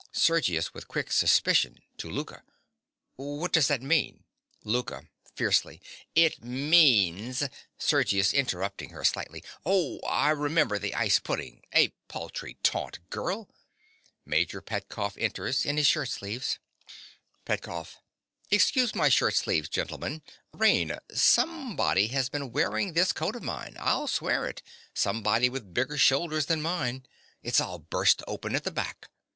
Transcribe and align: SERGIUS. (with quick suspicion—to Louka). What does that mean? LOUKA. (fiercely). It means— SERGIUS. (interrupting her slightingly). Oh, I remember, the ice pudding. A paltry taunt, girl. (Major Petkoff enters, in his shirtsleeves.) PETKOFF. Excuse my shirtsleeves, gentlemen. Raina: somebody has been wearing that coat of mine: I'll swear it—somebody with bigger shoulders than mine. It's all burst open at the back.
SERGIUS. 0.13 0.73
(with 0.73 0.87
quick 0.87 1.11
suspicion—to 1.11 2.07
Louka). 2.09 2.41
What 3.17 3.53
does 3.53 3.67
that 3.67 3.83
mean? 3.83 4.23
LOUKA. 4.65 5.07
(fiercely). 5.35 5.79
It 6.15 6.43
means— 6.43 7.43
SERGIUS. 7.77 8.33
(interrupting 8.33 8.89
her 8.89 9.03
slightingly). 9.03 9.43
Oh, 9.63 9.99
I 9.99 10.31
remember, 10.31 10.79
the 10.79 10.95
ice 10.95 11.19
pudding. 11.19 11.61
A 11.71 11.89
paltry 12.07 12.57
taunt, 12.63 12.97
girl. 13.11 13.47
(Major 14.25 14.59
Petkoff 14.59 15.19
enters, 15.19 15.67
in 15.67 15.77
his 15.77 15.85
shirtsleeves.) 15.85 16.57
PETKOFF. 17.45 17.97
Excuse 18.49 18.95
my 18.95 19.07
shirtsleeves, 19.07 19.69
gentlemen. 19.69 20.23
Raina: 20.51 20.97
somebody 21.13 22.07
has 22.07 22.27
been 22.27 22.51
wearing 22.51 22.93
that 22.93 23.13
coat 23.13 23.35
of 23.35 23.43
mine: 23.43 23.75
I'll 23.77 24.07
swear 24.07 24.47
it—somebody 24.47 25.47
with 25.47 25.75
bigger 25.75 25.99
shoulders 25.99 26.47
than 26.47 26.59
mine. 26.59 27.05
It's 27.43 27.61
all 27.61 27.77
burst 27.77 28.23
open 28.27 28.55
at 28.55 28.63
the 28.63 28.71
back. 28.71 29.07